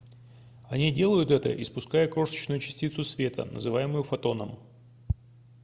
они 0.67 0.91
делают 0.91 1.29
это 1.29 1.51
испуская 1.61 2.07
крошечную 2.07 2.59
частицу 2.59 3.03
света 3.03 3.45
называемую 3.45 4.03
фотоном 4.03 4.57